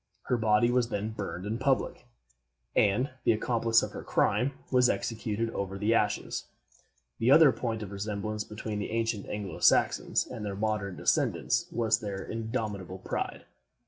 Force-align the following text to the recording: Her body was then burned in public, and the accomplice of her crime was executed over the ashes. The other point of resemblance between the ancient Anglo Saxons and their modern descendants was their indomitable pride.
Her 0.23 0.37
body 0.37 0.71
was 0.71 0.89
then 0.89 1.11
burned 1.11 1.45
in 1.45 1.59
public, 1.59 2.07
and 2.75 3.11
the 3.23 3.33
accomplice 3.33 3.83
of 3.83 3.91
her 3.91 4.01
crime 4.01 4.53
was 4.71 4.89
executed 4.89 5.51
over 5.51 5.77
the 5.77 5.93
ashes. 5.93 6.45
The 7.19 7.29
other 7.29 7.51
point 7.51 7.83
of 7.83 7.91
resemblance 7.91 8.43
between 8.43 8.79
the 8.79 8.89
ancient 8.89 9.27
Anglo 9.29 9.59
Saxons 9.59 10.25
and 10.25 10.43
their 10.43 10.55
modern 10.55 10.95
descendants 10.97 11.67
was 11.71 11.99
their 11.99 12.17
indomitable 12.23 12.97
pride. 12.97 13.45